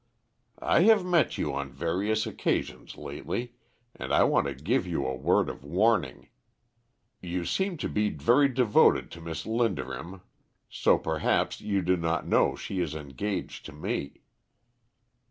[0.57, 3.53] "I have met you on various occasions lately,
[3.93, 6.29] and I want to give you a word of warning.
[7.21, 10.21] You seem to be very devoted to Miss Linderham,
[10.71, 14.21] so perhaps you do not know she is engaged to me."